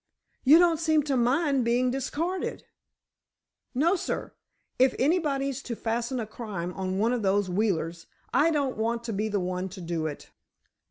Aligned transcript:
"You 0.43 0.57
don't 0.57 0.79
seem 0.79 1.03
to 1.03 1.15
mind 1.15 1.63
being 1.63 1.91
discarded!" 1.91 2.63
"No, 3.75 3.95
sir. 3.95 4.33
If 4.79 4.95
anybody's 4.97 5.61
to 5.61 5.75
fasten 5.75 6.19
a 6.19 6.25
crime 6.25 6.73
on 6.73 6.97
one 6.97 7.13
of 7.13 7.21
those 7.21 7.51
Wheelers, 7.51 8.07
I 8.33 8.49
don't 8.49 8.77
want 8.77 9.03
to 9.03 9.13
be 9.13 9.29
the 9.29 9.39
one 9.39 9.69
to 9.69 9.79
do 9.79 10.07
it." 10.07 10.31